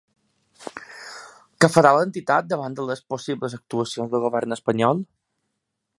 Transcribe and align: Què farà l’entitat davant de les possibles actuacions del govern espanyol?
Què 1.65 1.69
farà 1.73 1.91
l’entitat 1.97 2.49
davant 2.53 2.77
de 2.79 2.87
les 2.93 3.05
possibles 3.15 3.59
actuacions 3.61 4.15
del 4.15 4.25
govern 4.25 4.57
espanyol? 4.61 5.05